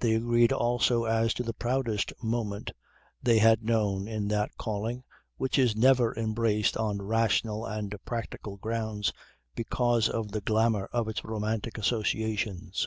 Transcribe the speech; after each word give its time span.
They 0.00 0.14
agreed 0.14 0.52
also 0.52 1.04
as 1.04 1.32
to 1.32 1.42
the 1.42 1.54
proudest 1.54 2.12
moment 2.22 2.72
they 3.22 3.38
had 3.38 3.64
known 3.64 4.06
in 4.06 4.28
that 4.28 4.54
calling 4.58 5.02
which 5.38 5.58
is 5.58 5.74
never 5.74 6.14
embraced 6.14 6.76
on 6.76 7.00
rational 7.00 7.64
and 7.64 7.94
practical 8.04 8.58
grounds, 8.58 9.14
because 9.54 10.10
of 10.10 10.32
the 10.32 10.42
glamour 10.42 10.90
of 10.92 11.08
its 11.08 11.24
romantic 11.24 11.78
associations. 11.78 12.86